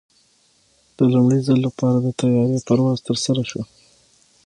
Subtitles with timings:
[0.97, 3.61] د لومړي ځل لپاره د طیارې پرواز ترسره شو.